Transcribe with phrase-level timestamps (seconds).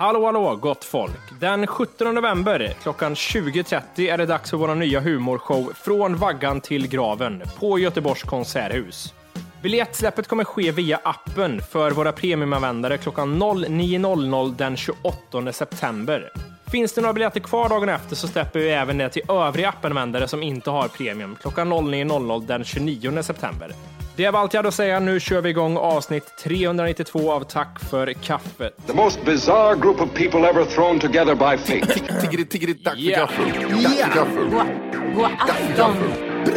[0.00, 1.40] Hallå, hallå, gott folk!
[1.40, 6.88] Den 17 november klockan 20.30 är det dags för vår nya humorshow Från vaggan till
[6.88, 9.14] graven på Göteborgs konserthus.
[9.62, 16.32] Biljettsläppet kommer ske via appen för våra premiumanvändare klockan 09.00 den 28 september.
[16.70, 20.28] Finns det några biljetter kvar dagen efter så släpper vi även det till övriga appanvändare
[20.28, 23.72] som inte har premium klockan 09.00 den 29 september.
[24.18, 25.00] Det var allt jag hade att säga.
[25.00, 28.76] Nu kör vi igång avsnitt 392 av Tack för kaffet.
[28.86, 32.00] The most bizarre group of people ever thrown together by fate.
[32.20, 33.20] Tiggeri, tiggeri, tack för Yeah.
[33.20, 33.52] gaffel.
[33.52, 33.62] Tack
[33.96, 34.50] för gaffel.
[35.14, 35.96] God afton!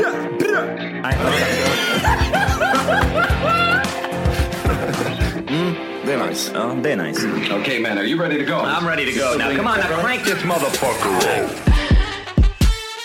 [6.06, 6.52] Det är nice.
[6.56, 7.28] Ja, det är nice.
[7.62, 8.58] okay, man, are you ready to go?
[8.58, 9.38] I'm ready to go.
[9.38, 11.24] Now, come on, now crank this motherfucker up.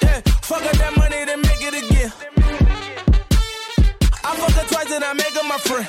[0.03, 2.13] Yeah, fuck up that money, then make it again.
[4.29, 5.89] I fuck her twice and I make her my friend.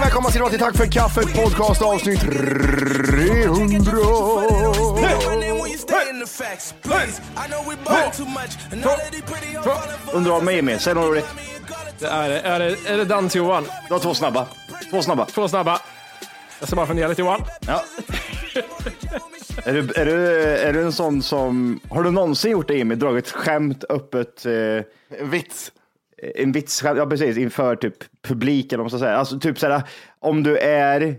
[0.00, 3.92] Välkomna till Tack för kaffet podcast avsnitt 300.
[10.12, 11.26] Undrar vad mig är med, säg något roligt.
[12.00, 13.64] Det är, är, det, är det Dans-Johan?
[13.88, 14.46] Du har två snabba.
[14.90, 15.24] Två snabba.
[15.26, 15.80] Två snabba.
[16.58, 17.40] Jag ska bara fundera lite Johan.
[17.66, 17.82] Ja.
[19.64, 22.98] är, du, är, du, är du en sån som, har du någonsin gjort det Emil,
[22.98, 24.52] dragit skämt öppet, eh,
[25.20, 25.72] En vits.
[26.34, 29.16] en vits, ja precis, inför typ publiken om man ska säga.
[29.16, 29.82] Alltså typ såhär,
[30.18, 31.16] om du är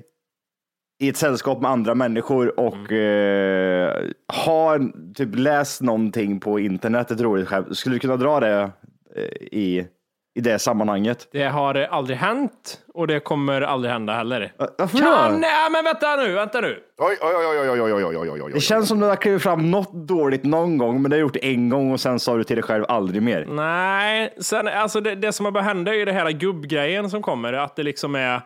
[1.02, 7.22] i ett sällskap med andra människor och eh, har typ läst någonting på internet, ett
[7.22, 8.72] roligt skämt, skulle du kunna dra det
[9.16, 9.88] eh, i,
[10.36, 11.28] i det sammanhanget?
[11.32, 14.54] Det har aldrig hänt och det kommer aldrig hända heller.
[14.78, 15.32] Varför Kan...
[15.34, 15.38] då?
[15.38, 16.80] Nej, men vänta nu, vänta nu.
[16.98, 18.52] Oj, oj, oj, oj, oj, oj, oj, oj, oj, oj.
[18.54, 21.22] Det känns som att du har klivit fram något dåligt någon gång, men det har
[21.22, 23.46] gjort en gång och sen sa du till dig själv aldrig mer.
[23.50, 27.22] Nej, sen, alltså det, det som har börjat hända är ju det här gubbgrejen som
[27.22, 28.42] kommer, att det liksom är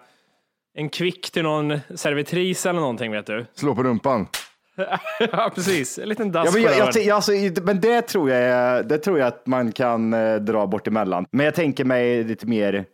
[0.78, 3.46] en kvick till någon servitris eller någonting, vet du.
[3.56, 4.28] Slå på rumpan.
[5.32, 6.00] ja, precis.
[6.00, 7.32] En liten dass Ja, men, jag, jag, jag, alltså,
[7.64, 11.26] men det tror jag, det tror jag att man kan eh, dra bort emellan.
[11.32, 12.86] Men jag tänker mig lite mer.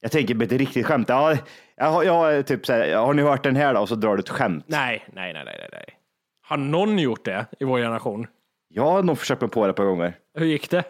[0.00, 1.08] Jag tänker på ett riktigt skämt.
[1.08, 1.36] Ja,
[1.76, 3.80] jag, jag, typ så här, har ni hört den här då?
[3.80, 4.64] Och så drar du ett skämt.
[4.68, 5.84] Nej, nej, nej, nej, nej.
[6.42, 8.26] Har någon gjort det i vår generation?
[8.68, 10.16] Jag har nog försökt mig på det ett par gånger.
[10.34, 10.84] Hur gick det?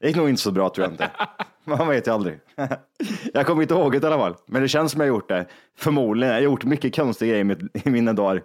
[0.00, 1.10] Det gick nog inte så bra tror jag inte.
[1.64, 2.40] Man vet ju aldrig.
[3.34, 4.34] jag kommer inte ihåg det i alla fall.
[4.46, 5.46] Men det känns som jag har gjort det.
[5.78, 6.34] Förmodligen.
[6.34, 8.42] Jag har gjort mycket konstiga grejer i mina dagar.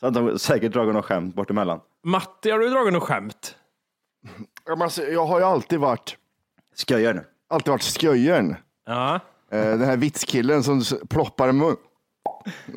[0.00, 1.80] Så att de säkert dragit något skämt bort emellan.
[2.04, 3.54] Matti, har du dragit något skämt?
[4.66, 6.16] Ja, men alltså, jag har ju alltid varit,
[6.74, 7.24] Skojar nu.
[7.50, 8.56] alltid varit sköjern.
[8.86, 9.14] Ja.
[9.50, 11.76] Eh, Den här vitskillen som s- ploppar mun.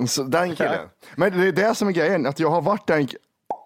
[0.07, 0.89] Så, den killen.
[1.15, 3.13] Men det är det som är grejen, att jag har varit den k-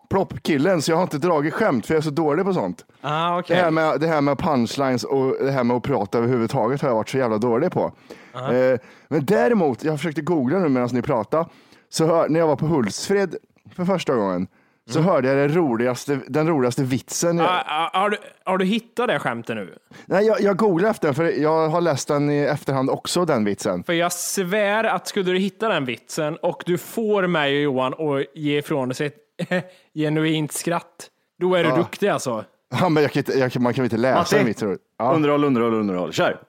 [0.09, 2.85] ploppkillen så jag har inte dragit skämt för jag är så dålig på sånt.
[3.01, 3.55] Ah, Det okej.
[3.57, 6.95] här, med, det här med punchlines och det här med att prata överhuvudtaget har jag
[6.95, 7.91] varit så jävla dålig på.
[8.33, 11.45] Eh, men däremot, jag försökte googla nu medan ni pratade,
[11.93, 13.35] så hör, när jag var på Hultsfred
[13.75, 14.47] för första gången
[14.89, 17.39] så hörde jag det roligaste, den roligaste vitsen.
[17.39, 19.77] Ah, ah, har, du, har du hittat det skämtet nu?
[20.05, 23.45] Nej, jag, jag googlade efter den, för jag har läst den i efterhand också, den
[23.45, 23.83] vitsen.
[23.83, 27.93] För jag svär att skulle du hitta den vitsen och du får mig och Johan
[27.93, 31.09] att ge ifrån sig ett genuint skratt,
[31.39, 32.45] då är du duktig alltså.
[32.79, 34.59] Ja, men jag kan inte, jag man kan väl inte läsa Matti, en vits?
[34.59, 34.79] tror jag.
[34.97, 35.13] Ja.
[35.13, 36.13] Underhåll, underhåll, underhåll.
[36.13, 36.39] Kör!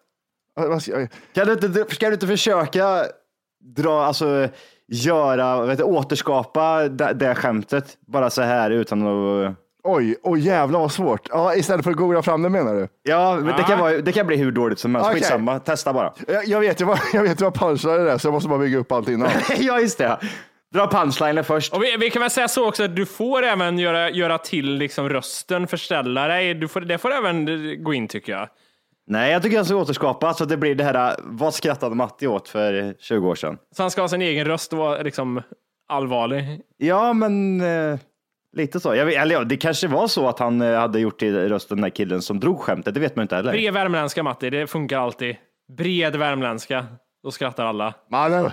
[1.34, 3.04] Kan du inte, ska du inte försöka
[3.64, 4.48] dra, alltså
[4.88, 10.80] göra, vet du, återskapa det, det skämtet bara så här utan att Oj, oj jävlar
[10.80, 11.28] vad svårt.
[11.30, 12.88] Ja, istället för att googla fram det menar du?
[13.02, 15.10] Ja, men det kan, vara, det kan bli hur dåligt som helst.
[15.10, 15.20] Okej.
[15.20, 16.12] Skitsamma, testa bara.
[16.28, 18.58] Jag, jag vet ju vad, jag vet ju vad punchline är så jag måste bara
[18.58, 19.30] bygga upp allt innan.
[19.58, 20.18] ja, just det.
[20.74, 21.72] Dra punchlinen först.
[21.72, 24.74] Och vi, vi kan väl säga så också att du får även göra, göra till
[24.74, 26.54] liksom rösten, förställa dig.
[26.54, 27.46] Du får, det får även
[27.84, 28.48] gå in tycker jag.
[29.06, 32.26] Nej, jag tycker jag ska återskapa så att det blir det här, vad skrattade Matti
[32.26, 33.58] åt för 20 år sedan?
[33.76, 35.42] Så han ska ha sin egen röst och vara liksom
[35.88, 36.60] allvarlig.
[36.76, 37.98] Ja, men eh,
[38.52, 38.94] lite så.
[38.94, 41.76] Jag vet, eller ja, det kanske var så att han eh, hade gjort till rösten
[41.76, 43.52] den där killen som drog skämtet, det vet man inte heller.
[43.52, 45.36] Bred värmländska Matti, det funkar alltid.
[45.76, 46.86] Bred värmländska,
[47.22, 47.94] då skrattar alla.
[48.10, 48.50] Mannen,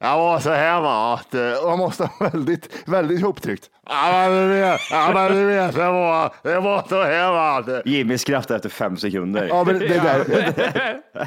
[0.00, 3.70] jag var så här va, att eh, man måste ha väldigt, väldigt ihoptryckt.
[3.86, 7.58] Ja men du vet, ja, men du vet det, var, det var så här va.
[7.58, 9.46] att- Jimmy skrattade efter fem sekunder.
[9.48, 10.24] Ja men det där,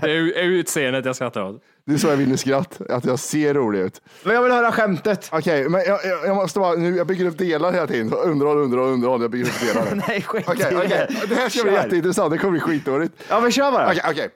[0.01, 1.61] Det är utseendet jag skrattar åt.
[1.85, 4.01] det är så jag vinner skratt, att jag ser rolig ut.
[4.23, 5.29] Men jag vill höra skämtet.
[5.31, 8.13] Okej, men jag, jag, jag måste bara, nu, jag bygger upp delar hela tiden.
[8.13, 10.03] Underhåll, underhåll, underhåll, jag bygger upp delar.
[10.07, 11.07] Nej, skit Okej, i okej.
[11.29, 11.83] Det här ska bli Kör.
[11.83, 13.13] jätteintressant, det kommer bli skitdåligt.
[13.29, 13.87] Ja, men kör bara.
[13.91, 14.29] Okej, okej.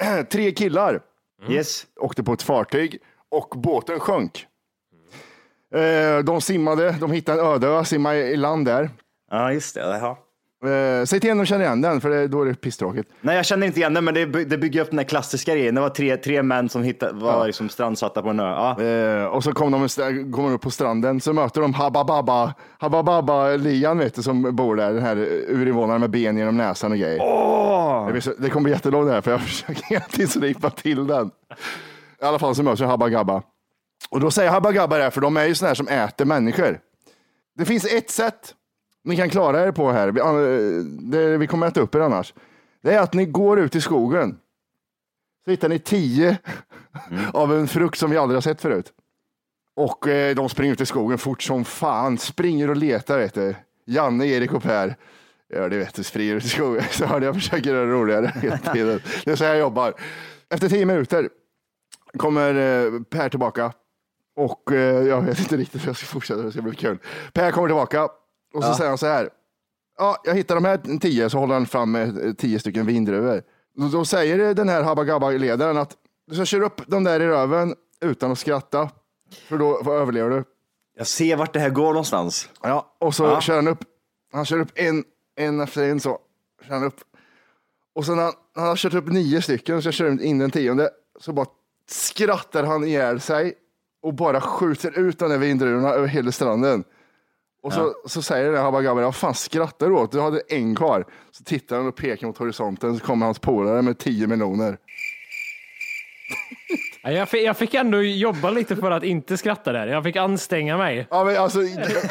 [0.00, 1.00] Eh, Tre killar
[1.48, 1.86] Yes.
[2.00, 2.98] åkte på ett fartyg
[3.30, 4.46] och båten sjönk.
[5.74, 8.90] Eh, De simmade, de hittade en öde ö, simmade i land där.
[9.30, 9.80] Ja, just det.
[9.80, 10.16] Jaha.
[10.64, 13.10] Eh, Säg till om de känner igen den, för det, då är det pisstråkigt.
[13.20, 15.74] Nej, jag känner inte igen det, men det, det bygger upp den här klassiska grejen.
[15.74, 18.44] Det var tre, tre män som hittade, var liksom strandsatta på en ö.
[18.44, 18.82] Ja.
[18.82, 19.88] Eh, och så kom de,
[20.32, 24.22] kommer de upp på stranden, så möter de Habba Babba, Habba Babba Lian vet du,
[24.22, 25.16] som bor där, den här
[25.48, 27.18] urinvånaren med ben genom näsan och grejer.
[28.06, 30.70] Det, blir så, det kommer bli jättelångt det här, för jag försöker hela tiden slipa
[30.70, 31.30] till den.
[32.22, 33.42] I alla fall så möter de Habba Gabba.
[34.10, 36.24] Och då säger Habba Gabba det här, för de är ju sådana här som äter
[36.24, 36.78] människor.
[37.58, 38.54] Det finns ett sätt
[39.08, 40.20] ni kan klara er på här, vi,
[41.10, 42.34] det, vi kommer äta upp er annars.
[42.82, 44.38] Det är att ni går ut i skogen.
[45.44, 46.38] Så hittar ni tio
[47.32, 48.92] av en frukt som vi aldrig har sett förut.
[49.76, 53.54] Och eh, de springer ut i skogen fort som fan, springer och letar du.
[53.86, 54.96] Janne, Erik och Per.
[55.48, 56.82] Ja, det vet du, springer ut i skogen.
[56.90, 59.00] Så hörde jag försöker göra det roligare hela tiden.
[59.24, 59.94] Det är så jag jobbar.
[60.50, 61.28] Efter tio minuter
[62.16, 63.72] kommer eh, Per tillbaka.
[64.36, 66.98] Och eh, jag vet inte riktigt hur jag ska fortsätta, det ska bli kul.
[67.32, 68.08] Per kommer tillbaka
[68.54, 69.30] och så säger han så här.
[69.98, 73.42] Ja, jag hittar de här tio, så håller han fram eh, tio stycken vindruvor.
[73.76, 75.96] Då, då säger den här Habba Gabba-ledaren att
[76.26, 78.90] du ska köra upp dem där i röven utan att skratta.
[79.48, 80.44] För då överlever du.
[80.96, 82.48] Jag ser vart det här går någonstans.
[82.62, 83.40] Ja, och så Ja.
[83.40, 83.84] kör han upp.
[84.32, 85.04] Han kör upp en,
[85.36, 86.18] en efter en så.
[86.66, 87.00] Kör han upp.
[87.94, 90.38] Och sen när han, när han har kört upp nio stycken, så kör han in
[90.38, 90.90] den tionde,
[91.20, 91.46] så bara
[91.90, 93.54] skrattar han ihjäl sig
[94.02, 96.84] och bara skjuter ut de där vindruvorna över hela stranden.
[97.68, 100.12] Och så, så säger den här Habba Gabba, vad fan skrattar du åt?
[100.12, 101.04] Du hade en kvar.
[101.30, 104.76] Så tittar han och pekar mot horisonten, så kommer hans polare med tio meloner.
[107.02, 109.86] Ja, Jag fick, jag fick ändå jobba lite för att inte skratta där.
[109.86, 111.06] Jag fick anstränga mig.
[111.10, 111.58] Ja, men alltså,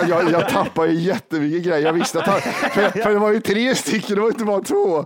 [0.07, 1.85] jag, jag tappade ju jättemycket grejer.
[1.85, 4.61] Jag visste att han, för, för det var ju tre stycken, det var inte bara
[4.61, 5.05] två.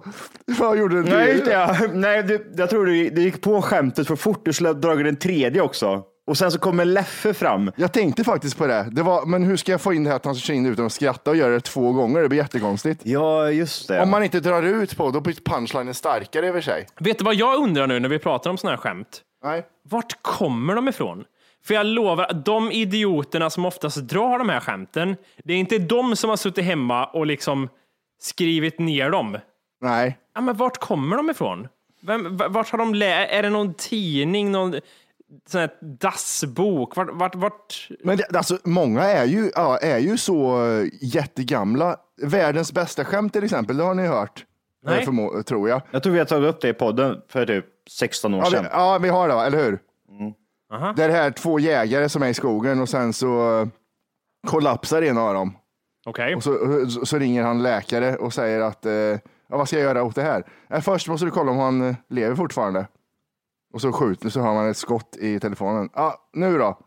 [0.59, 1.95] Jag gjorde en Nej, jag.
[1.95, 4.45] Nej, du, jag tror du, du gick på skämtet för fort.
[4.45, 6.03] Du skulle ha dragit den tredje också.
[6.27, 7.71] Och sen så kommer Leffe fram.
[7.75, 8.87] Jag tänkte faktiskt på det.
[8.91, 10.85] det var, men hur ska jag få in det här att han ska in utan
[10.85, 12.21] att skratta och göra det två gånger?
[12.21, 13.01] Det blir jättekonstigt.
[13.05, 14.01] Ja, just det.
[14.01, 16.87] Om man inte drar ut på, då blir punchlinen starkare över sig.
[16.99, 19.21] Vet du vad jag undrar nu när vi pratar om sådana här skämt?
[19.43, 19.63] Nej.
[19.89, 21.23] Vart kommer de ifrån?
[21.65, 25.77] För jag lovar, att de idioterna som oftast drar de här skämten, det är inte
[25.77, 27.69] de som har suttit hemma och liksom
[28.21, 29.37] skrivit ner dem.
[29.81, 30.17] Nej.
[30.35, 31.67] Ja, men vart kommer de ifrån?
[32.03, 34.75] Vem, vart har de lä- Är det någon tidning, någon
[35.49, 36.95] sån här dassbok?
[36.95, 37.89] Vart, vart, vart?
[38.03, 41.95] Men det, alltså, många är ju, ja, är ju så eh, jättegamla.
[42.21, 44.45] Världens bästa skämt till exempel, det har ni hört.
[44.83, 44.99] Nej.
[44.99, 45.81] Eh, förmo- tror jag.
[45.91, 48.51] Jag tror vi har tagit upp det i podden för typ 16 år Ja vi,
[48.51, 48.65] sedan.
[48.71, 49.45] ja, vi har det, va?
[49.45, 49.79] eller hur?
[50.73, 50.93] Aha.
[50.95, 53.67] Det är det här två jägare som är i skogen och sen så eh,
[54.47, 55.57] kollapsar en av dem.
[56.05, 56.35] Okej.
[56.35, 56.57] Och så,
[57.05, 60.21] så, ringer han läkare och säger att eh, ja, vad ska jag göra åt det
[60.21, 60.43] här?
[60.81, 62.87] Först måste du kolla om han lever fortfarande.
[63.73, 65.89] Och så skjuter så har man ett skott i telefonen.
[65.93, 66.77] Ja, nu då?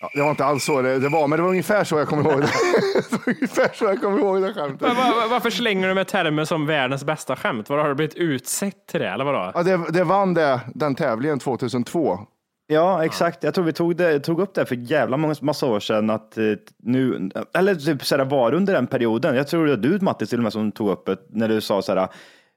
[0.00, 2.08] Ja, det var inte alls så det, det var, men det var ungefär så jag
[2.08, 2.46] kommer ihåg det.
[3.10, 4.88] det var ungefär så jag kommer ihåg det skämtet.
[4.88, 7.70] Va- va- Varför slänger du med termer som världens bästa skämt?
[7.70, 9.50] Vadå, har du blivit utsett till det, eller vadå?
[9.54, 12.18] Ja, det, det vann det, den tävlingen 2002.
[12.66, 13.42] Ja, exakt.
[13.44, 16.38] Jag tror vi tog, det, tog upp det för jävla många, massa år sedan att
[16.38, 16.44] eh,
[16.82, 19.36] nu, eller typ så här, var under den perioden.
[19.36, 21.60] Jag tror det var du Matti till och med som tog upp det när du
[21.60, 22.08] sa så här,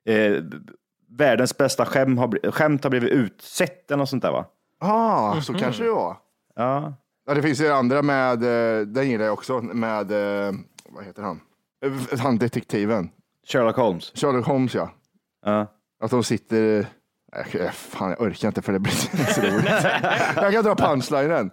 [0.10, 0.44] eh,
[1.10, 4.46] världens bästa skämt har, skämt har blivit utsett eller något sånt där va?
[4.80, 6.18] Ah, så kanske det var.
[6.56, 6.94] Ja,
[7.28, 10.54] Ja, det finns ju andra med, eh, den gillar jag också, med, eh,
[10.90, 11.40] vad heter han?
[11.86, 13.10] Eh, Han detektiven.
[13.48, 14.12] Sherlock Holmes.
[14.16, 14.90] Sherlock Holmes ja.
[15.46, 15.68] Ja.
[16.04, 16.86] Att de sitter...
[17.36, 18.94] Nej, jag- Fan, jag orkar inte för det blir
[19.34, 19.84] så roligt.
[20.36, 21.52] jag kan dra punchlinen.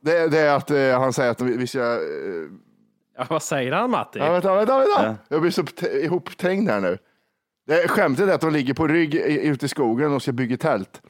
[0.00, 1.98] Det, det är att han säger att vi vi ska...
[3.18, 4.18] Ja, vad säger han Matti?
[4.18, 5.04] Ja, vänta, vänta, vänta.
[5.06, 5.14] Ja.
[5.28, 6.98] Jag blir så ihopträngd här nu.
[7.68, 10.56] Det, skämtet är att de ligger på rygg i- ute i skogen och ska bygga
[10.56, 11.02] tält.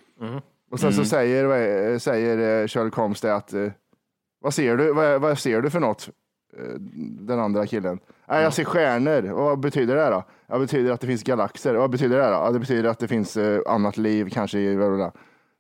[0.71, 3.67] Och sen så säger, vad är- säger eh, Sherlock Holmes det att, eh,
[4.41, 6.09] vad ser du, vad, vad ser du för något?
[6.59, 6.65] Eh,
[7.21, 7.99] Den andra killen.
[8.29, 9.31] Nej, jag ser stjärnor.
[9.33, 10.25] Och vad betyder det då?
[10.47, 11.75] Ja, det betyder att det finns galaxer.
[11.75, 12.31] Och vad betyder det då?
[12.31, 14.77] Ja, det betyder att det finns eh, annat liv, kanske i...
[14.77, 15.13] bla, bla, bla.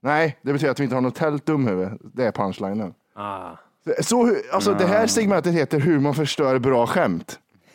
[0.02, 1.88] Nej, det betyder att vi inte har något tält dumhuvud.
[2.14, 2.94] Det är punchlinen.
[3.14, 3.50] Ah.
[4.00, 7.38] Så, hu- alltså, det här segmentet heter hur man förstör bra skämt.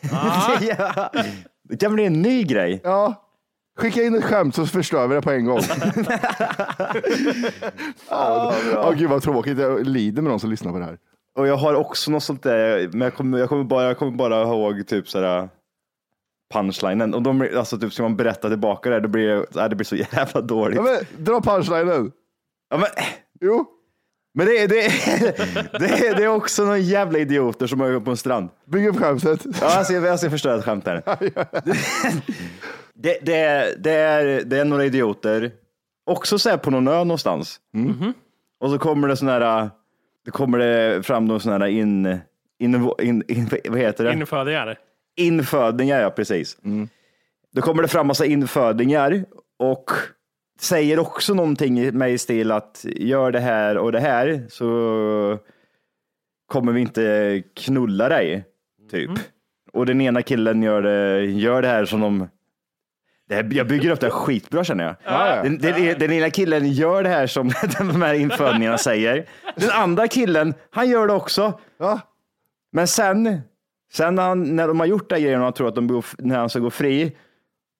[0.60, 1.10] ja.
[1.80, 2.80] Det bli en ny grej.
[2.84, 3.14] Ja,
[3.78, 5.60] skicka in ett skämt så förstör vi det på en gång.
[8.10, 10.98] Åh gud vad tråkigt, jag lider med de som lyssnar på det här.
[11.38, 14.12] Och jag har också något sånt där, men jag kommer, jag kommer, bara, jag kommer
[14.12, 15.48] bara ihåg typ sådär
[16.54, 17.14] punchlinen.
[17.14, 19.96] Och de, alltså typ ska man berätta tillbaka det, då blir det, det blir så
[19.96, 20.76] jävla dåligt.
[20.76, 22.12] Ja, men, dra punchlinen.
[22.70, 22.88] Ja, men,
[23.40, 23.66] Jo,
[24.34, 28.00] men det, är- det, är- det, är- det är också några jävla idioter som är
[28.00, 28.48] på en strand.
[28.64, 29.40] bygg upp skämtet.
[29.60, 31.02] Ja, jag ska, jag ska förstöra ett skämt här.
[32.96, 35.50] Det, det, är, det, är, det är några idioter,
[36.06, 37.60] också så här på någon ö någonstans.
[38.60, 39.70] Och så kommer det sån här,
[40.24, 42.06] det kommer det fram någon sån här in,
[42.58, 44.12] in, in, in, vad heter det?
[44.12, 44.78] Infödingar.
[45.16, 46.56] Infödingar, ja precis.
[47.52, 49.24] Då kommer det fram massa infödingar
[49.58, 49.90] och
[50.60, 55.38] säger också någonting med i stil att gör det här och det här så
[56.46, 58.44] kommer vi inte knulla dig,
[58.90, 59.10] typ.
[59.72, 62.28] Och den ena killen gör det, gör det här som de
[63.28, 64.94] det här, jag bygger upp det här skitbra känner jag.
[65.04, 65.42] Ja, ja.
[65.42, 69.26] Den, den, den ena killen gör det här som de här infödingarna säger.
[69.56, 71.60] Den andra killen, han gör det också.
[71.78, 72.00] Ja.
[72.72, 73.40] Men sen,
[73.92, 75.86] sen när, han, när de har gjort det här grejen och han tror att de,
[75.88, 77.16] går- när han ska gå fri,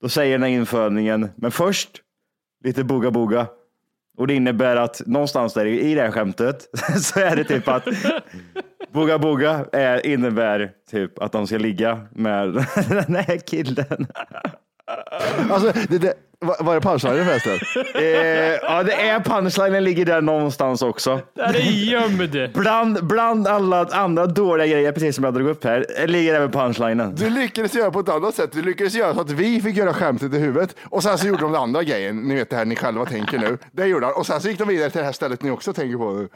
[0.02, 2.02] då säger den här infödningen, men först
[2.64, 3.46] lite boga boga.
[4.16, 6.68] Och det innebär att någonstans där i det här skämtet
[7.00, 7.84] så är det typ att
[8.92, 12.52] boga boga är, innebär typ att de ska ligga med
[12.88, 14.06] den här killen.
[15.50, 16.14] Alltså, det, det,
[16.46, 17.58] var, var det punchlinen förresten?
[17.94, 18.02] Eh,
[18.62, 21.20] ja, det är punchlinen ligger där någonstans också.
[21.34, 22.50] Där är gömd.
[22.54, 27.14] Bland, bland alla andra dåliga grejer, precis som jag drog upp här, ligger även punchlinen.
[27.14, 28.52] Du lyckades göra på ett annat sätt.
[28.52, 31.40] Du lyckades göra så att vi fick göra skämtet i huvudet och sen så gjorde
[31.42, 32.16] de den andra grejen.
[32.16, 33.58] Ni vet det här ni själva tänker nu.
[33.72, 34.14] Det gjorde han.
[34.14, 36.28] Och sen så gick de vidare till det här stället ni också tänker på nu.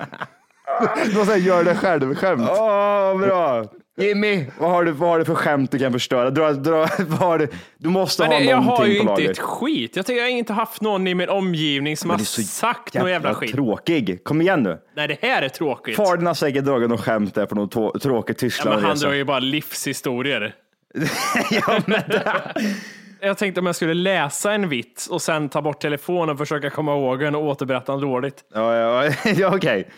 [1.15, 2.49] De säger gör det själv-skämt.
[2.50, 3.65] Åh, bra!
[3.99, 6.31] Jimmy, vad har, du, vad har du för skämt du kan förstöra?
[6.31, 9.00] Dra, dra, vad har du, du måste Men ha det, jag någonting har ju på
[9.02, 9.31] inte lager.
[9.31, 9.97] ett skit.
[9.97, 13.35] Jag, tycker jag har inte haft någon i min omgivning som har sagt någon jävla
[13.35, 13.52] skit.
[13.52, 14.25] tråkig.
[14.25, 14.78] Kom igen nu.
[14.97, 15.97] Nej, det här är tråkigt.
[15.97, 18.83] Fadern har säkert dragit något skämt där på någon tå- tråkig ja, men Tyskland.
[18.83, 20.55] han drar ju bara livshistorier.
[21.50, 22.02] ja, men
[23.21, 26.71] Jag tänkte om jag skulle läsa en vits och sen ta bort telefonen och försöka
[26.71, 28.45] komma ihåg den och återberätta den dåligt.
[28.55, 29.88] ja, ja, ja okej.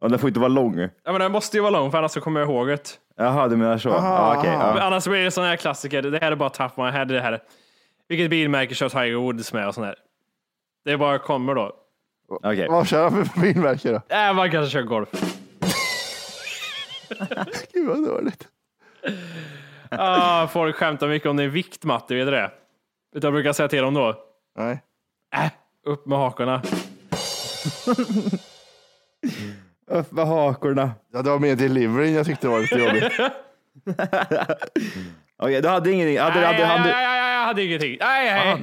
[0.00, 0.78] Ja, den får inte vara lång.
[0.78, 2.98] Ja, men den måste ju vara lång för annars så kommer jag ihåg det.
[3.20, 3.88] Jaha, du menar så.
[3.88, 4.82] ja, okej, Men ja.
[4.82, 6.02] Annars blir det sån här klassiker.
[6.02, 7.04] Det här är bara tough my head.
[7.04, 7.42] Det här.
[8.08, 9.94] Vilket bilmärke kör Tiger Woods med och sån här.
[10.84, 11.72] Det bara kommer då.
[12.28, 12.68] Okej.
[12.68, 14.16] Vad kör han för bilmärke då?
[14.16, 15.08] Äh, man kanske kör golf.
[17.72, 18.48] Gud vad dåligt.
[19.92, 22.50] Ah, folk skämtar mycket om din vikt Matte, vet du det?
[23.14, 24.14] Vet jag brukar säga till dem då?
[24.58, 24.82] Nej.
[25.36, 25.50] Äh,
[25.86, 26.62] upp med hakorna.
[29.90, 30.90] Upp med hakorna.
[31.12, 33.04] Ja, det var mer deliveryn jag tyckte var lite jobbigt.
[35.42, 36.18] Okej, du hade ingenting.
[36.18, 37.96] Hade, Nej, hade, nej, hade, nej, nej, jag hade ingenting.
[38.00, 38.56] Nej, nej.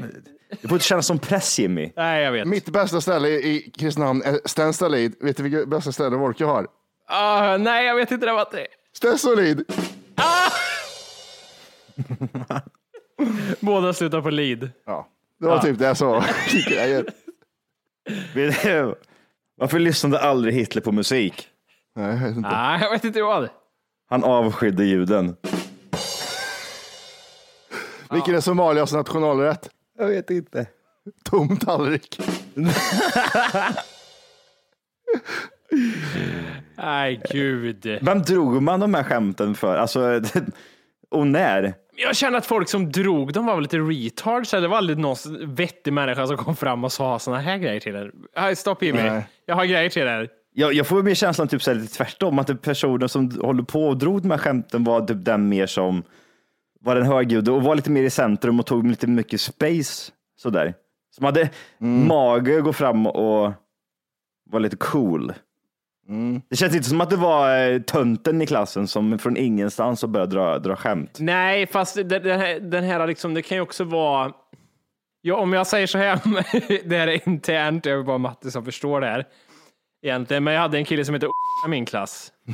[0.61, 1.91] Du får inte känna som press Jimmy.
[1.95, 2.47] nej jag vet.
[2.47, 5.15] Mitt bästa ställe i Kristinehamn är Stenstallid.
[5.21, 6.67] Vet du vilket bästa ställe Wolke har?
[7.07, 8.67] Ah, nej, jag vet inte det Matte.
[8.93, 9.63] Stensolid.
[13.59, 14.69] Båda slutar på lead.
[14.85, 15.07] Ja,
[15.39, 16.23] det var typ det jag sa.
[19.59, 21.47] Varför lyssnade aldrig Hitler på musik?
[21.95, 22.49] Nej, jag vet inte.
[22.49, 23.49] Nej, jag vet inte vad.
[24.09, 25.35] Han avskydde ljuden.
[28.11, 29.69] Vilken är Somalias nationalrätt?
[29.97, 30.67] Jag vet inte.
[31.23, 32.19] Tom tallrik.
[36.75, 37.99] Nej, gud.
[38.01, 39.75] Vem drog man de här skämten för?
[39.75, 39.99] Alltså,
[41.11, 41.73] och när?
[41.95, 44.51] Jag känner att folk som drog dem var väl lite retards.
[44.51, 45.15] Det var aldrig någon
[45.55, 48.11] vettig människa som kom fram och sa såna här grejer till.
[48.35, 49.01] Hej, stopp Jimmy.
[49.01, 49.27] Nej.
[49.45, 50.29] Jag har grejer till er.
[50.53, 53.63] Jag, jag får mer känslan typ så här lite tvärtom, att det personen som håller
[53.63, 56.03] på och drog de här skämten var typ den mer som
[56.79, 60.73] var den högljudde och var lite mer i centrum och tog lite mycket space sådär.
[61.15, 61.49] Som hade
[61.79, 63.53] mage att gå fram och
[64.49, 65.33] vara lite cool.
[66.49, 70.09] Det känns inte som att det var eh, tönten i klassen som från ingenstans och
[70.09, 71.17] började dra, dra skämt.
[71.19, 74.31] Nej, fast den här, den här liksom, det kan ju också vara...
[75.21, 76.19] Ja, om jag säger så här,
[76.89, 79.25] det här är internt, det är bara Matte som förstår det här.
[80.05, 81.29] egentligen, men jag hade en kille som heter
[81.65, 82.31] i min klass.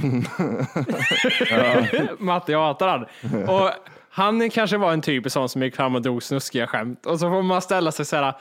[2.19, 3.05] Matte, jag hatar han.
[3.49, 3.69] Och
[4.09, 7.05] han kanske var en typ sån som gick fram och drog snuskiga skämt.
[7.05, 8.33] Och så får man ställa sig så här,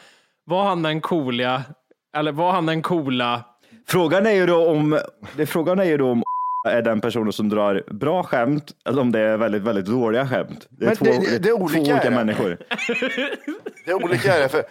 [0.44, 1.62] var han den coola,
[2.16, 3.44] eller var han den coola
[3.86, 5.00] Frågan är ju då om,
[5.36, 6.22] det, frågan är ju då om
[6.68, 10.66] är den personen som drar bra skämt eller om det är väldigt, väldigt dåliga skämt.
[10.70, 12.58] Det är, Men två, det- det- det är två olika, olika är människor.
[13.84, 14.62] Det är olika är det, för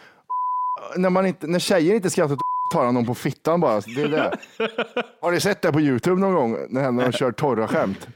[0.97, 2.37] när, man inte, när tjejer inte skrattar
[2.73, 3.81] tar han dem på fittan bara.
[3.95, 4.31] Det är det.
[5.21, 8.07] Har ni sett det på Youtube någon gång när han har kört torra skämt?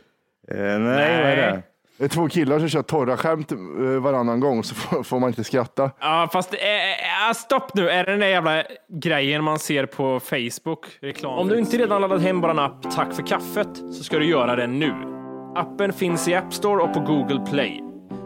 [0.52, 0.80] Eh, nej,
[1.22, 1.62] vad är det?
[1.98, 3.58] Det är två killar som kör torra skämt eh,
[4.02, 5.92] varannan gång så får, man inte skratta.
[6.00, 7.90] Ja, fast äh, stopp nu.
[7.90, 10.86] Är det den där jävla grejen man ser på Facebook?
[11.02, 11.40] Reklam.
[11.40, 14.56] Om du inte redan laddat hem vår app Tack för kaffet så ska du göra
[14.56, 14.94] det nu.
[15.56, 17.82] Appen finns i App Store och på Google Play.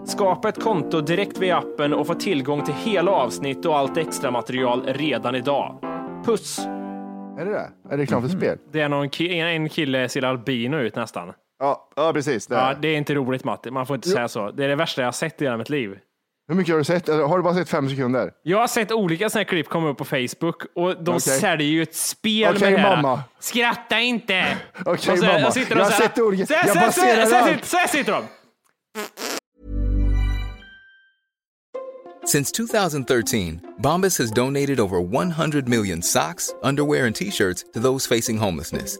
[0.06, 4.32] Skapa ett konto direkt via appen och få tillgång till hela avsnitt och allt extra
[4.32, 5.80] material redan idag.
[6.26, 6.60] Puss!
[7.40, 7.70] Är det det?
[7.90, 8.58] Är det reklam för spel?
[8.72, 11.34] Det är någon ki- en kille ser albino ut nästan.
[11.60, 12.48] Ja, ja precis.
[12.48, 12.76] Det Ja, är.
[12.82, 14.52] det är inte roligt Matti, man får inte säga så.
[14.52, 15.98] Det är det värsta jag har sett i hela mitt liv.
[16.48, 17.10] Hur mycket har du sett?
[17.10, 18.32] Eller har du bara sett fem sekunder?
[18.44, 21.20] Jag har sett olika sådana här klipp komma upp på Facebook och de Okej.
[21.20, 22.96] säljer ju ett spel Okej, med det här.
[23.02, 23.24] mamma.
[23.40, 24.58] Skratta inte!
[24.86, 25.50] Okej, Och så- mamma.
[25.54, 27.60] de Jag har sett olika- Så här- jag baserar så här- så här-.
[27.64, 28.24] Så här sitter de.
[32.26, 35.00] Since 2013, Bombas has donated over
[35.32, 39.00] 100 million socks, underwear, and t shirts to those facing homelessness.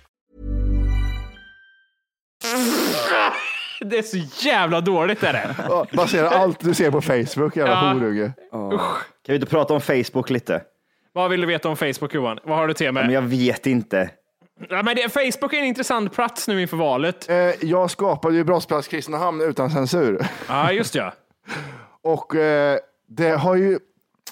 [3.85, 4.17] Det är så
[4.47, 5.55] jävla dåligt är det.
[5.69, 7.93] Ja, Basera allt du ser på Facebook, jävla Ja.
[7.93, 8.31] horunge.
[8.51, 8.79] Kan
[9.27, 10.61] vi inte prata om Facebook lite?
[11.13, 12.39] Vad vill du veta om Facebook Johan?
[12.43, 13.13] Vad har du till Men mig?
[13.13, 14.09] jag vet inte.
[14.69, 17.29] Ja, men det, Facebook är en intressant plats nu inför valet.
[17.29, 20.27] Eh, jag skapade ju Brottsplats Kristinehamn utan censur.
[20.47, 21.13] Ja, just ja.
[22.03, 23.79] Och eh, det har ju,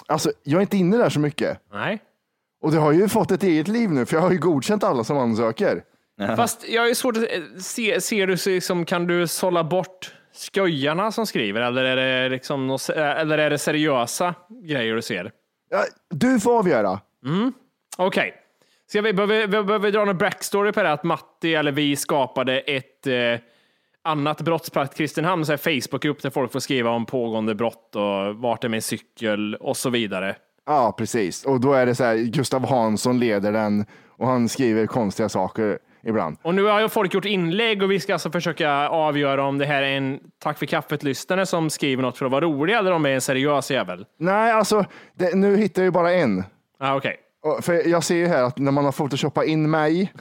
[0.08, 1.58] alltså jag är inte inne där så mycket.
[1.72, 1.98] Nej.
[2.62, 5.04] Och det har ju fått ett eget liv nu, för jag har ju godkänt alla
[5.04, 5.82] som ansöker.
[6.36, 10.14] Fast jag är svårt att eh, se, ser du sig som, kan du sålla bort
[10.32, 15.32] skojarna som skriver eller är det liksom något, eller är det seriösa grejer du ser?
[15.70, 17.00] Ja, du får avgöra.
[17.96, 18.34] Okej.
[18.86, 22.60] Ska vi, behöver, vi behöver dra någon backstory på det att Matti eller vi skapade
[22.60, 23.14] ett eh,
[24.02, 28.64] annat brottsplats Kristinehamn, så här Facebookgrupp där folk får skriva om pågående brott och vart
[28.64, 30.36] är min cykel och så vidare.
[30.66, 31.44] Ja, precis.
[31.44, 35.78] Och då är det så här, Gustav Hansson leder den och han skriver konstiga saker
[36.02, 36.36] ibland.
[36.42, 39.66] Och nu har ju folk gjort inlägg och vi ska alltså försöka avgöra om det
[39.66, 43.02] här är en tack för kaffet-lyssnare som skriver något för att vara rolig eller om
[43.02, 44.06] det är en seriös jävel.
[44.18, 44.84] Nej, alltså
[45.14, 46.44] det, nu hittar jag ju bara en.
[46.78, 47.16] Ah, Okej.
[47.42, 50.12] Och För jag ser ju här att när man har photoshoppat in mig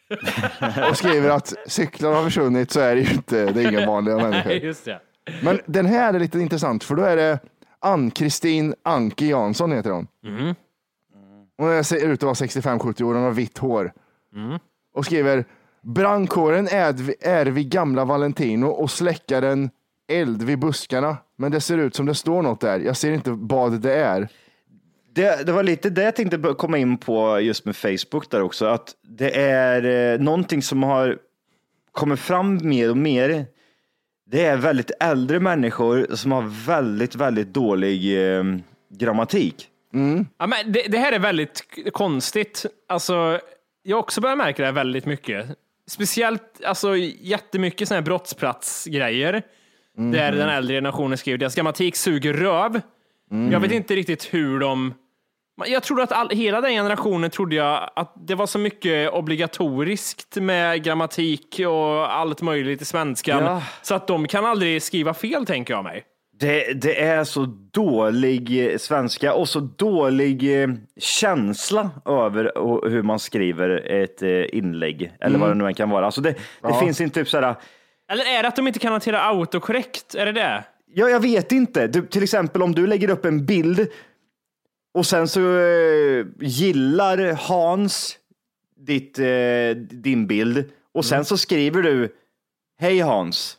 [0.90, 4.16] och skriver att cyklar har försvunnit så är det ju inte, det är inga vanliga
[4.16, 4.52] människor.
[4.52, 5.00] Just det.
[5.42, 7.38] Men den här är lite intressant för då är det
[7.80, 10.06] Ann-Kristin Anke Jansson heter hon.
[11.58, 13.92] Hon ser ut att vara 65-70 år, hon har vitt hår.
[14.96, 15.44] Och skriver
[15.82, 19.70] Brandkåren är, är vid gamla Valentino och släckar en
[20.08, 21.16] eld vid buskarna.
[21.36, 22.80] Men det ser ut som det står något där.
[22.80, 24.28] Jag ser inte vad det är.
[25.14, 28.66] Det, det var lite det jag tänkte komma in på just med Facebook där också,
[28.66, 31.18] att det är eh, någonting som har
[31.92, 33.46] kommit fram mer och mer.
[34.26, 38.44] Det är väldigt äldre människor som har väldigt, väldigt dålig eh,
[38.90, 39.68] grammatik.
[40.38, 42.66] Ja, men det, det här är väldigt konstigt.
[42.88, 43.40] Alltså,
[43.86, 45.46] jag också börjat märka det här väldigt mycket.
[45.86, 49.42] Speciellt alltså, jättemycket sådana här brottsplatsgrejer.
[49.96, 52.80] Där den äldre generationen skriver deras grammatik suger röv.
[53.50, 54.94] Jag vet inte riktigt hur de...
[55.66, 60.36] Jag trodde att all, hela den generationen trodde jag att det var så mycket obligatoriskt
[60.36, 63.44] med grammatik och allt möjligt i svenskan.
[63.44, 63.62] Ja.
[63.82, 66.04] Så att de kan aldrig skriva fel, tänker jag mig.
[66.38, 70.68] Det, det är så dålig eh, svenska och så dålig eh,
[71.00, 72.52] känsla över
[72.88, 76.06] hur man skriver ett eh, inlägg eller vad det nu än kan vara.
[76.06, 77.54] Alltså det, det finns inte typ sådär,
[78.10, 80.14] Eller är det att de inte kan hantera autokorrekt?
[80.14, 80.64] Är det det?
[80.94, 81.86] Ja, jag vet inte.
[81.86, 83.88] Du, till exempel om du lägger upp en bild
[84.94, 88.18] och sen så eh, gillar Hans
[88.76, 92.14] ditt, eh, din bild och sen så skriver du
[92.78, 93.56] Hej Hans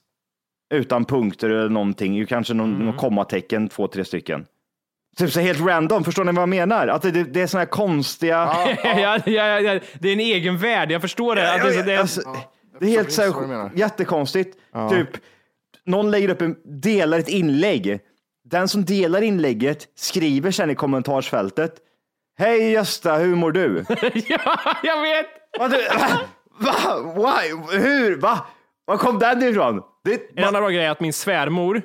[0.69, 4.45] utan punkter eller någonting, kanske någon, någon kommatecken, två, tre stycken.
[5.17, 6.87] Typ så helt random, förstår ni vad jag menar?
[6.87, 8.35] Att det, det, det är såna här konstiga...
[8.83, 11.53] ja, ja, ja, ja, det är en egen värld, jag förstår det.
[11.53, 12.21] Att det, det Alltså,
[12.79, 14.57] det är helt så här, jättekonstigt.
[14.89, 15.09] Typ,
[15.85, 17.99] någon lägger upp en, delar ett inlägg.
[18.43, 21.75] Den som delar inlägget skriver sen i kommentarsfältet.
[22.37, 23.85] Hej Gösta, hur mår du?
[24.27, 25.27] ja, jag vet!
[25.59, 25.77] Va, du,
[26.65, 28.45] va, va, why, hur, va?
[28.87, 29.81] Var kom den ifrån?
[30.03, 31.81] Det, En annan bra grej är att min svärmor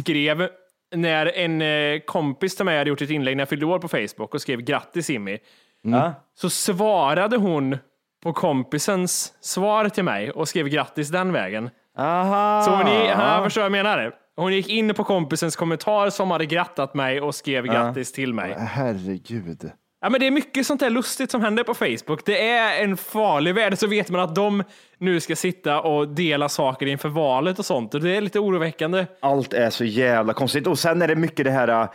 [0.00, 0.48] skrev
[0.94, 3.88] när en eh, kompis till mig hade gjort ett inlägg när jag fyllde år på
[3.88, 5.38] Facebook och skrev grattis Jimmy.
[5.82, 6.12] Ja.
[6.34, 7.78] Så svarade hon
[8.22, 11.70] på kompisens svar till mig och skrev grattis den vägen.
[11.98, 12.62] Aha.
[12.62, 14.14] Så hon, gick- ja, förstår vad jag menar?
[14.36, 18.54] Hon gick in på kompisens kommentar som hade grattat mig och skrev grattis till mig.
[18.58, 19.70] Herregud.
[20.04, 22.24] Ja, men det är mycket sånt där lustigt som händer på Facebook.
[22.24, 23.78] Det är en farlig värld.
[23.78, 24.62] Så vet man att de
[24.98, 27.94] nu ska sitta och dela saker inför valet och sånt.
[27.94, 29.06] Och det är lite oroväckande.
[29.20, 30.66] Allt är så jävla konstigt.
[30.66, 31.88] Och sen är det mycket det här,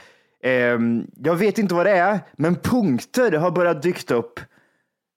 [0.43, 4.39] ehm, jag vet inte vad det är, men punkter har börjat dykt upp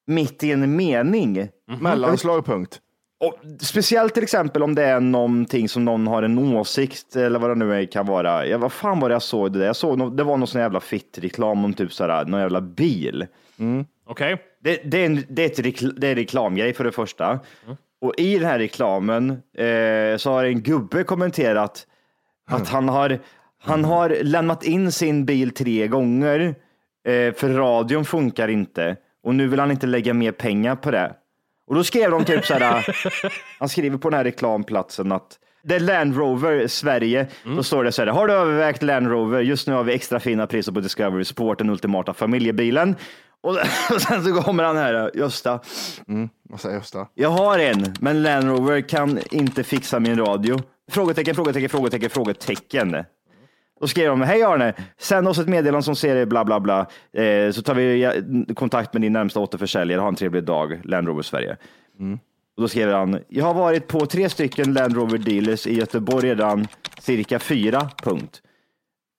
[0.06, 1.48] mitt i en mening.
[1.80, 2.80] Mellanslag, punkt.
[3.22, 7.50] Och speciellt till exempel om det är någonting som någon har en åsikt eller vad
[7.50, 8.46] det nu är, kan vara.
[8.46, 9.66] Ja, vad fan var det jag såg det där?
[9.66, 13.26] Jag såg det var någon sån jävla fitt-reklam om typ såhär, någon jävla bil.
[14.06, 14.36] Okej?
[14.60, 17.40] Det, det, är en, det, är ett rekl, det är reklamgrej för det första.
[18.00, 21.86] Och i den här reklamen eh, så har en gubbe kommenterat
[22.50, 23.18] att han har,
[23.62, 26.54] han har lämnat in sin bil tre gånger
[27.04, 31.14] eh, för radion funkar inte och nu vill han inte lägga mer pengar på det.
[31.66, 32.86] Och då skrev de typ så här,
[33.58, 37.26] han skriver på den här reklamplatsen att det är Land Rover Sverige.
[37.44, 39.40] Då står det så här, har du övervägt Land Rover?
[39.40, 42.96] Just nu har vi extra fina priser på Discovery Sport, den ultimata familjebilen.
[43.42, 43.50] Och,
[43.94, 45.60] och sen så kommer han här, Gösta.
[46.48, 47.08] Vad säger Gösta?
[47.14, 50.62] Jag har en, men Land Rover kan inte fixa min radio.
[50.90, 53.04] Frågetecken, frågetecken, frågetecken, frågetecken.
[53.82, 57.50] Då skrev de, hej Arne, sänd oss ett meddelande som säger bla bla bla, eh,
[57.50, 61.56] så tar vi kontakt med din närmsta återförsäljare, ha en trevlig dag, Land Rover Sverige.
[62.56, 66.28] Och då skrev han, jag har varit på tre stycken Land Rover dealers i Göteborg
[66.28, 66.66] redan
[66.98, 68.42] cirka fyra, punkt.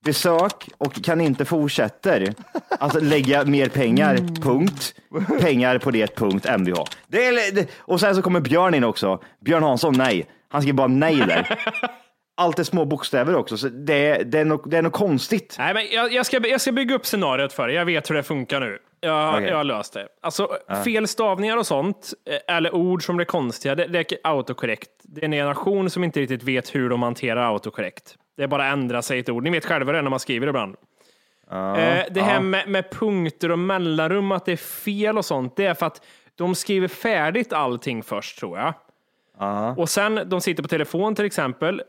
[0.05, 2.33] Besök och kan inte fortsätter
[2.69, 4.95] att lägga mer pengar, punkt.
[5.39, 6.83] Pengar på det, punkt, MVH.
[7.07, 9.23] Det är, och sen så kommer Björn in också.
[9.45, 10.25] Björn Hansson, nej.
[10.49, 11.59] Han skriver bara nej där.
[12.35, 15.55] Allt är små bokstäver också, så det, det, är, något, det är något konstigt.
[15.59, 17.75] Nej, men jag, jag, ska, jag ska bygga upp scenariot för dig.
[17.75, 18.79] Jag vet hur det funkar nu.
[18.99, 19.47] Jag, Okej.
[19.47, 20.07] jag har löst det.
[20.21, 24.89] Alltså, fel stavningar och sånt, eh, eller ord som blir konstiga, det, det är autokorrekt.
[25.03, 28.15] Det är en generation som inte riktigt vet hur de hanterar autokorrekt.
[28.37, 29.43] Det är bara att ändra sig ett ord.
[29.43, 30.75] Ni vet själva det när man skriver ibland.
[31.51, 35.65] Eh, det här med, med punkter och mellanrum, att det är fel och sånt, det
[35.65, 36.01] är för att
[36.35, 38.73] de skriver färdigt allting först, tror jag.
[39.77, 41.81] Och sen, de sitter på telefon till exempel.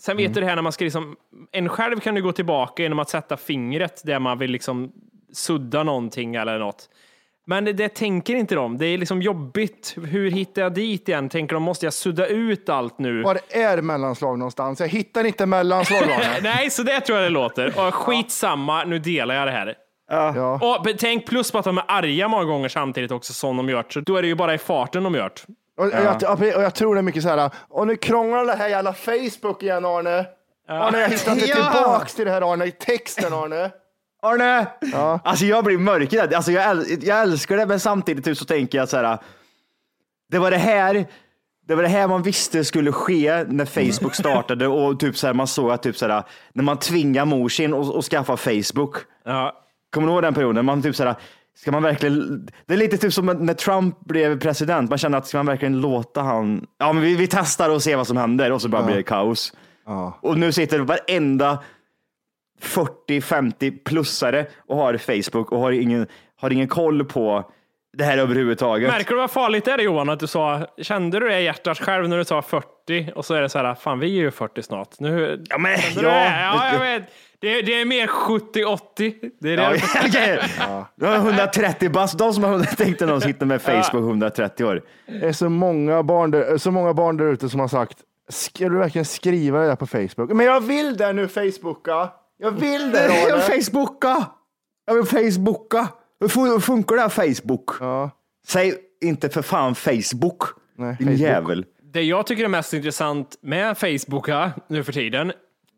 [0.00, 1.16] Sen vet du det här när man ska liksom,
[1.52, 4.92] en själv kan du gå tillbaka genom att sätta fingret där man vill liksom
[5.32, 6.88] sudda någonting eller något.
[7.46, 8.78] Men det, det tänker inte de.
[8.78, 9.96] Det är liksom jobbigt.
[10.02, 11.28] Hur hittar jag dit igen?
[11.28, 13.22] Tänker de, måste jag sudda ut allt nu?
[13.22, 14.80] Var är mellanslag någonstans?
[14.80, 16.02] Jag hittar inte mellanslag.
[16.42, 17.86] Nej, så det tror jag det låter.
[17.86, 19.74] Och skitsamma, nu delar jag det här.
[20.36, 20.78] ja.
[20.78, 23.84] Och tänk plus på att de är arga många gånger samtidigt också som de gör.
[23.88, 25.30] Så då är det ju bara i farten de gör.
[25.80, 28.54] Och, och jag, och jag tror det är mycket så här, och nu krånglar det
[28.54, 30.26] här jävla Facebook igen Arne.
[30.68, 31.54] Arne, jag hittar inte Ja.
[31.72, 33.70] tillbaks till det här Arne, i texten Arne.
[34.22, 34.66] Arne!
[35.24, 36.34] Alltså jag blir mörkrädd.
[36.34, 39.18] Alltså jag, äl- jag älskar det, men samtidigt typ så tänker jag så här.
[40.30, 41.06] Det var det här.
[41.68, 45.34] Det var det här man visste skulle ske när Facebook startade och typ så här,
[45.34, 48.96] man såg att typ så här, när man tvingar mor sin att att skaffa Facebook.
[49.24, 49.56] Ja.
[49.94, 50.64] Kommer du ihåg den perioden?
[50.64, 51.14] Man typ så här,
[51.56, 54.90] ska man verkligen, det är lite typ som när Trump blev president.
[54.90, 57.96] Man känner att ska man verkligen låta han, ja men vi, vi testar och ser
[57.96, 59.52] vad som händer och så bara blir det kaos.
[60.20, 61.58] Och nu sitter varenda
[62.62, 66.06] 40-50 plussare och har Facebook och har ingen,
[66.40, 67.50] har ingen koll på
[67.96, 68.90] det här överhuvudtaget.
[68.90, 70.08] Märker du vad farligt det är Johan?
[70.08, 73.34] Att du sa, kände du det i hjärtat själv när du sa 40 och så
[73.34, 75.00] är det så här, fan vi är ju 40 snart.
[75.00, 76.40] Nu, Ja, men, ja, det?
[76.40, 77.02] ja, jag vet.
[77.40, 79.30] Det, det är mer 70-80.
[79.40, 80.42] Det är det.
[80.58, 80.86] Ja.
[80.96, 82.18] Du har 130 bast.
[82.18, 84.82] De som har tänkte någon sitter med Facebook 130 år.
[85.06, 87.98] Det är så många barn där, så många barn där ute som har sagt,
[88.28, 90.32] ska du verkligen skriva det där på Facebook?
[90.32, 92.08] Men jag vill det nu Facebooka.
[92.38, 93.42] Jag vill det Jag Arne.
[93.54, 94.26] vill Facebooka!
[94.86, 95.88] Jag vill Facebooka!
[96.20, 97.64] Hur fun- hur funkar det här Facebook?
[97.80, 98.10] Ja.
[98.46, 100.42] Säg inte för fan Facebook.
[100.78, 101.20] Nej, Din Facebook.
[101.20, 101.64] jävel.
[101.92, 105.32] Det jag tycker är mest intressant med Facebook här, nu för tiden,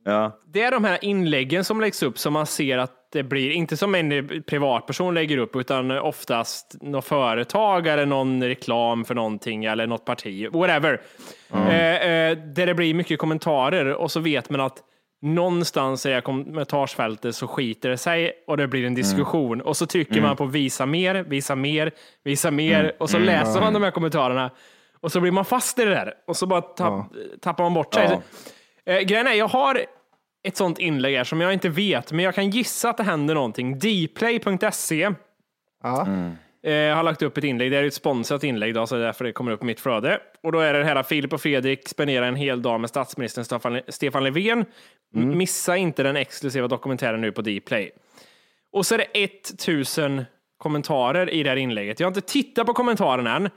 [0.04, 0.38] Ja.
[0.46, 3.76] Det är de här inläggen som läggs upp som man ser att det blir, inte
[3.76, 9.86] som en privatperson lägger upp, utan oftast något företag eller någon reklam för någonting eller
[9.86, 11.00] något parti, whatever.
[11.52, 14.78] Eh, eh, där det blir mycket kommentarer och så vet man att
[15.22, 19.60] någonstans i kommentarsfältet så skiter det sig och det blir en diskussion.
[19.60, 21.90] Och så trycker man på visa mer, visa mer,
[22.24, 24.50] visa mer och så läser man de här kommentarerna.
[25.00, 27.06] Och så blir man fast i det där och så bara tapp,
[27.40, 28.08] tappar man bort sig.
[28.10, 28.22] Ja.
[28.86, 29.80] Eh, grejen är, jag har
[30.48, 33.34] ett sånt inlägg här som jag inte vet, men jag kan gissa att det händer
[33.34, 33.78] någonting.
[33.78, 35.10] Dplay.se
[35.82, 36.00] Ja.
[36.70, 37.70] eh, har lagt upp ett inlägg.
[37.70, 39.80] Det är ett sponsrat inlägg, då, så det är därför det kommer upp i mitt
[39.80, 40.20] flöde.
[40.42, 43.80] Och då är det här Filip och Fredrik spenderar en hel dag med statsministern Stefan,
[43.88, 44.64] Stefan Löfven.
[45.16, 47.90] M- Missa inte den exklusiva dokumentären nu på Dplay.
[48.72, 50.24] Och så är det 1000
[50.58, 52.00] kommentarer i det här inlägget.
[52.00, 53.50] Jag har inte tittat på kommentarerna än.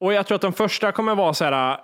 [0.00, 1.78] Och jag tror att de första kommer vara så här,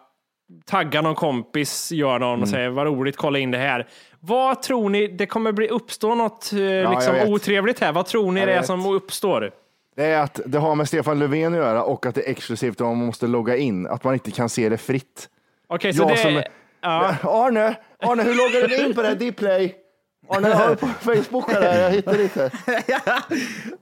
[0.66, 3.86] tagga någon kompis, gör någon och säger vad roligt, kolla in det här.
[4.20, 7.92] Vad tror ni, det kommer bli, uppstå något eh, jag liksom, otrevligt här?
[7.92, 8.66] Vad tror ni Jag det är vet.
[8.66, 9.50] som uppstår?
[9.96, 12.80] Det är att det har med Stefan Löfven att göra och att det är exklusivt
[12.80, 13.86] och man måste logga in.
[13.86, 15.28] Att man inte kan se det fritt.
[15.68, 16.16] Okej, så Jag det...
[16.16, 16.42] som-
[16.80, 17.14] ja.
[17.22, 19.74] Arne, Arne, hur loggar du in på det här Dplay?
[20.28, 22.50] Arne, jag har det på Facebook här, jag hittar inte.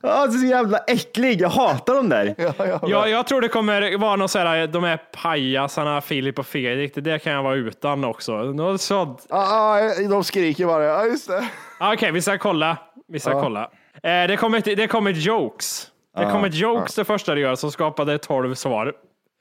[0.02, 1.40] Ja, det är så jävla äcklig.
[1.40, 2.34] Jag hatar dem där.
[2.38, 6.46] Ja, ja, Ja, jag tror det kommer vara något sådär, de här pajasarna, Filip och
[6.46, 8.32] Fredrik, det där kan jag vara utan också.
[8.32, 9.26] Något sånt.
[9.30, 11.48] Ah, ah, de skriker bara, ja just det.
[11.80, 12.76] Ah, Okej, vi ska kolla.
[13.08, 13.62] Vi ska kolla.
[14.02, 15.86] Eh, det kommer ett- det kommer ett jokes.
[16.16, 18.92] Det kommer ett jokes det första det gör som skapade 12 svar.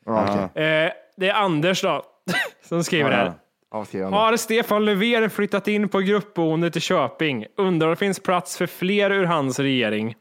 [0.05, 0.63] Ah, okej.
[0.63, 2.03] Eh, det är Anders då,
[2.69, 3.33] som skriver här.
[3.71, 4.10] Ja.
[4.10, 7.45] Har Stefan Löfven flyttat in på gruppboende till Köping?
[7.57, 10.15] Undrar om det finns plats för fler ur hans regering?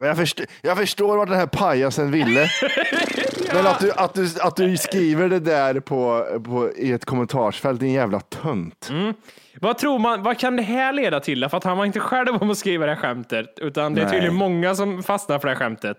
[0.00, 2.48] Jag, först, jag förstår vad den här pajasen ville.
[3.54, 7.80] Men att du, att, du, att du skriver det där på, på, i ett kommentarsfält,
[7.80, 8.90] din jävla tönt.
[9.60, 11.48] Vad tror man, vad kan det här leda till?
[11.48, 14.04] För att han var inte själv om att skriva det här skämtet, utan det är
[14.04, 14.12] Nej.
[14.12, 15.96] tydligen många som fastnar för det här skämtet.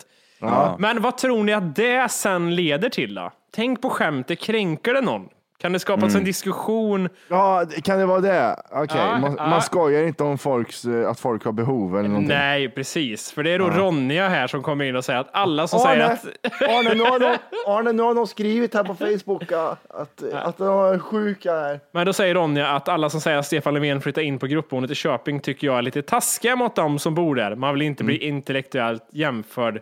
[0.80, 3.32] Men vad tror ni att det sen leder till då?
[3.56, 5.30] Tänk på skämtet, kränker det någon?
[5.58, 7.10] Kan det skapas en diskussion?
[7.28, 8.56] Ja, kan det vara det?
[8.72, 9.48] Okej, Ja, man, ja.
[9.48, 12.38] man skojar inte om folks, eh, att folk har behov eller någonting.
[12.38, 13.32] Nej, precis.
[13.32, 16.04] För det är då Ronja här som kommer in och säger att alla som säger
[16.04, 16.62] Arne, att...
[16.62, 17.38] Arne, nu har de,
[17.68, 21.80] Arne, nu har de skrivit här på Facebook att, att, att de är sjuka här.
[21.92, 24.92] Men då säger Ronja att alla som säger att Stefan Löfven flyttar in på gruppboendet
[24.92, 27.56] i Köping tycker jag är lite taskiga mot dem som bor där.
[27.56, 29.82] Man vill inte bli intellektuellt jämförd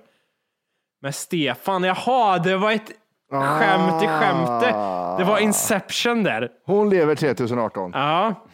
[1.02, 1.84] med Stefan.
[1.84, 2.92] Jaha, det var ett
[3.32, 4.76] skämt i skämtet.
[5.18, 6.50] Det var Inception där.
[6.66, 7.92] Hon lever 3018.
[7.94, 8.46] Ja,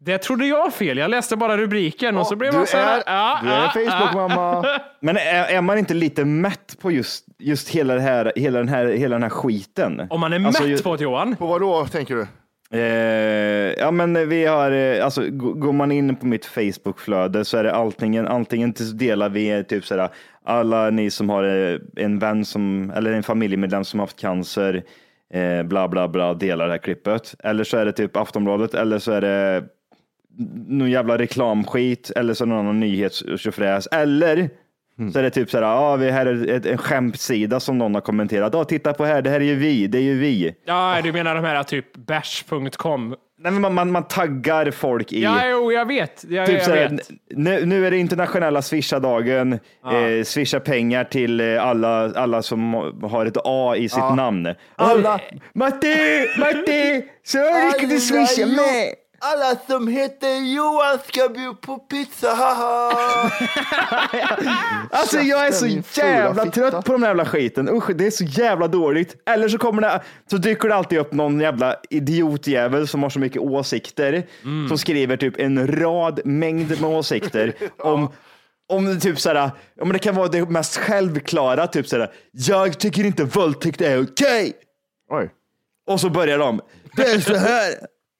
[0.00, 0.98] det trodde jag fel.
[0.98, 2.98] Jag läste bara rubriken och så blev man så här.
[2.98, 4.64] är, Ja, du är ja, Facebook-mamma.
[5.00, 8.68] Men är, är man inte lite mätt på just, just hela, det här, hela, den
[8.68, 10.06] här, hela den här skiten?
[10.10, 11.36] Om man är Alltså, mätt ju- på det Johan.
[11.36, 12.26] På vad då, tänker du?
[12.72, 17.64] Eh, ja, men vi har, eh, alltså, går man in på mitt Facebook-flöde så är
[17.64, 20.08] det antingen, antingen så delar vi typ sådär,
[20.48, 24.82] alla ni som har eh, en vän som, eller en familjemedlem som haft cancer,
[25.34, 27.34] eh, bla bla bla, delar det här klippet.
[27.38, 29.64] Eller så är det typ Aftonbladet, eller så är det
[30.66, 34.50] någon jävla reklamskit, eller så är det någon annan nyhetstjofräs, eller
[35.12, 37.94] så är det typ så här, ja, vi här är ett, en skämtsida som någon
[37.94, 38.54] har kommenterat.
[38.54, 40.54] Ja, titta på här, det här är ju vi, det är ju vi.
[40.64, 43.14] Ja, du menar de här typ bash.com.
[43.40, 45.22] Nej, man, man, man taggar folk i...
[45.22, 46.24] Ja, jo, jag vet.
[46.28, 47.10] Ja, Typ jag såhär, vet.
[47.30, 49.52] nu, nu är det internationella swisha-dagen.
[49.52, 54.54] Eh, swisha pengar till eh, alla, alla som har ett A i sitt namn.
[54.76, 55.20] Alla,
[55.52, 55.96] Matti,
[56.38, 57.38] Matti, så
[57.80, 58.94] du swisha med.
[59.20, 63.30] Alla som heter Johan ska bjuda på pizza, haha!
[64.90, 65.66] Alltså jag är så
[66.00, 67.68] jävla trött på den här jävla skiten.
[67.68, 69.16] Usch, det är så jävla dåligt.
[69.26, 73.18] Eller så kommer det, så dyker det alltid upp någon jävla idiotjävel som har så
[73.18, 74.26] mycket åsikter.
[74.68, 78.12] Som skriver typ en rad mängd med åsikter om
[78.68, 79.50] om det typ såhär,
[79.80, 84.52] om det kan vara det mest självklara, typ såhär, jag tycker inte våldtäkt är okej.
[85.10, 85.30] Oj.
[85.86, 86.60] Och så börjar de,
[86.96, 87.74] det är så här,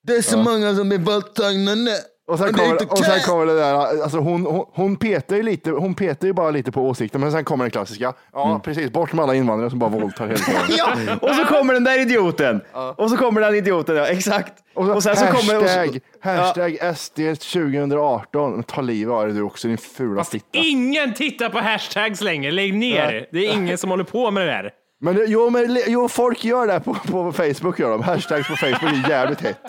[0.09, 1.91] det är så många som är våldtagna nu.
[2.29, 5.43] Och sen, kommer, och sen okej." kommer det där, alltså hon, hon, hon, petar ju
[5.43, 8.13] lite, hon petar ju bara lite på åsikten, men sen kommer den klassiska.
[8.33, 8.91] Ja, precis.
[8.91, 10.61] Bort med alla invandrare som bara våldtar hela tiden.
[10.79, 12.61] Ja, och så kommer den där idioten.
[12.97, 14.53] Och så kommer den idioten, ja exakt.
[14.75, 15.63] Och, så, sen så hashtag, kommer...
[15.63, 18.53] Och så, hashtag SD 2018.
[18.53, 20.47] Men ta livet av dig du också, din fula fitta.
[20.53, 22.51] Ingen tittar på hashtags längre.
[22.51, 23.27] Lägg ner.
[23.33, 24.71] Det är ingen som håller på med det där.
[25.01, 27.79] Men jo, men, jo, folk gör det på, på Facebook.
[27.79, 28.03] Gör de.
[28.03, 29.61] Hashtags på Facebook är jävligt hett.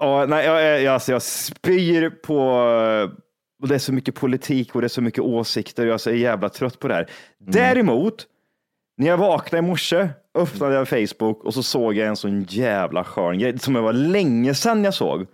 [0.00, 2.38] Ja, nej, jag, jag, alltså, jag spyr på...
[3.62, 5.98] Och det är så mycket politik och det är så mycket åsikter och jag är
[5.98, 7.10] så jävla trött på det här.
[7.38, 8.26] Däremot,
[8.96, 13.04] när jag vaknade i morse öppnade jag Facebook och så såg jag en sån jävla
[13.04, 15.26] skön grej som det var länge sedan jag såg.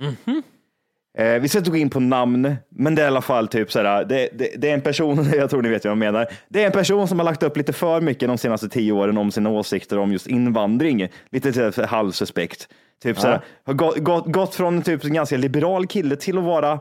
[1.19, 3.73] Eh, vi ska inte gå in på namn, men det är i alla fall typ
[3.73, 6.27] såhär, det, det, det är en person, jag tror ni vet vad jag menar.
[6.49, 9.19] Det är en person som har lagt upp lite för mycket de senaste tio åren
[9.19, 11.09] om sina åsikter om just invandring.
[11.31, 12.69] Lite så här halvsuspekt.
[13.03, 16.81] Typ såhär, har gått, gått, gått från typ en ganska liberal kille till att vara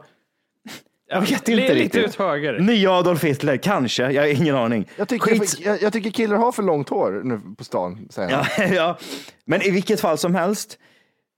[1.10, 2.16] jag vet inte Lite riktigt.
[2.16, 2.60] höger.
[2.60, 4.12] Nya Adolf Hitler, kanske.
[4.12, 4.90] Jag har ingen aning.
[4.96, 8.32] Jag tycker, Skits- jag, jag tycker killar har för långt hår nu på stan, säger.
[8.58, 8.98] Ja, ja.
[9.46, 10.78] Men i vilket fall som helst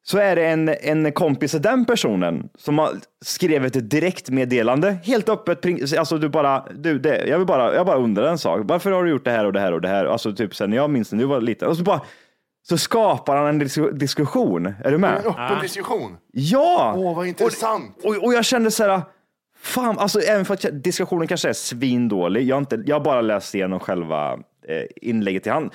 [0.08, 2.90] så är det en, en kompis till den personen som har
[3.26, 5.66] skrivit ett direktmeddelande helt öppet.
[5.98, 8.62] Alltså du bara, du, det, jag vill bara, jag bara undrar en sak.
[8.64, 10.06] Varför har du gjort det här och det här och det här?
[10.06, 11.68] Alltså typ sen jag minns när du var liten.
[11.70, 12.02] Och så bara,
[12.68, 14.66] så skapar han en dis- diskussion.
[14.84, 15.18] Är du med?
[15.20, 16.18] En öppen diskussion.
[16.32, 16.94] Ja!
[16.98, 17.98] Åh, vad intressant.
[18.04, 19.02] Och, och jag kände så här,
[19.62, 22.44] fan, alltså även för att diskussionen kanske är svindålig.
[22.44, 24.40] Jag har, inte, jag har bara läst igenom själva
[25.02, 25.70] inlägget till han.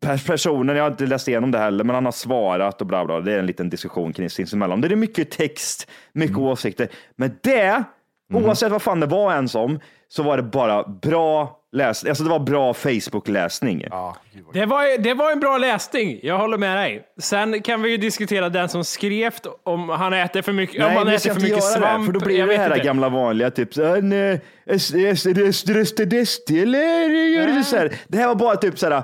[0.00, 3.04] Per- Personen, jag har inte läst igenom det heller, men han har svarat och bla
[3.04, 3.20] bla.
[3.20, 4.80] Det är en liten diskussion kring sinsemellan.
[4.80, 6.88] Det är mycket text, mycket åsikter.
[7.16, 7.84] Men det,
[8.34, 12.10] oavsett vad fan det var ens om, så var det bara bra läsning.
[12.10, 13.86] Alltså det var bra Facebook-läsning.
[14.52, 17.02] Det var, det var en bra läsning, jag håller med dig.
[17.20, 19.32] Sen kan vi ju diskutera den som skrev
[19.64, 22.00] om han äter för mycket, om Nej, han vi äter för mycket svamp.
[22.00, 22.84] det, för då blir jag det här inte.
[22.84, 23.74] gamla vanliga, typ
[26.62, 27.92] eller gör det så här.
[28.08, 29.02] Det här var bara typ så här,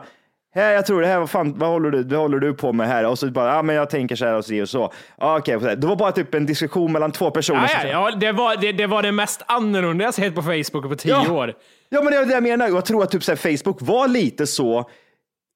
[0.59, 2.89] här, jag tror det här var fan, vad håller du, vad håller du på med
[2.89, 3.07] här?
[3.07, 4.93] Och så bara, ja men jag tänker så här och så och så.
[5.19, 7.71] Ja, Okej, det var bara typ en diskussion mellan två personer.
[7.83, 10.89] Ja, ja, ja, det, var, det, det var det mest annorlunda jag sett på Facebook
[10.89, 11.33] på tio Ja.
[11.33, 11.55] år.
[11.89, 12.69] Ja, men det är det jag menar.
[12.69, 14.91] Jag tror att typ så här, Facebook var lite så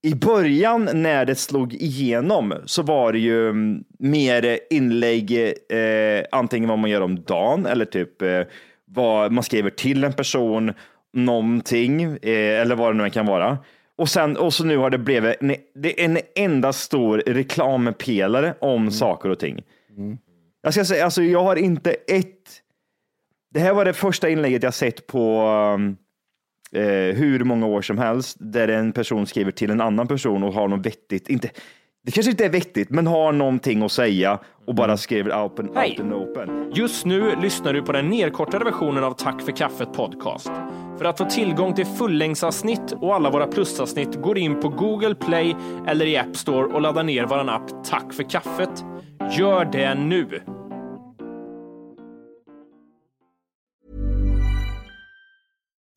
[0.04, 5.32] i början när det slog igenom så var det ju mm, mer inlägg,
[5.72, 8.40] eh, antingen vad man gör om dagen eller typ eh,
[8.86, 10.72] vad man skriver till en person,
[11.12, 13.58] någonting eh, eller vad det nu kan vara.
[13.98, 18.54] Och sen och så nu har det blivit en, det är en enda stor reklampelare
[18.60, 19.62] om saker och ting.
[20.62, 22.62] Jag ska säga, alltså jag har inte ett.
[23.54, 25.96] Det här var det första inlägget jag sett på um,
[26.72, 30.52] eh, hur många år som helst där en person skriver till en annan person och
[30.52, 31.28] har något vettigt.
[31.28, 31.50] Inte,
[32.04, 35.98] det kanske inte är vettigt, men har någonting att säga och bara skriver open, Hej.
[36.00, 36.72] and open.
[36.74, 40.50] Just nu lyssnar du på den nedkortade versionen av Tack för kaffet podcast.
[41.02, 45.56] För att få tillgång till fullängdsavsnitt och alla våra plusavsnitt går in på Google Play
[45.86, 48.84] eller i App Store och laddar ner vår app Tack för kaffet.
[49.38, 50.42] Gör det nu!